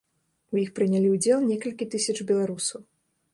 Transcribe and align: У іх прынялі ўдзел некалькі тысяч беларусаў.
У 0.53 0.61
іх 0.61 0.71
прынялі 0.79 1.11
ўдзел 1.15 1.45
некалькі 1.51 1.89
тысяч 1.93 2.17
беларусаў. 2.33 2.81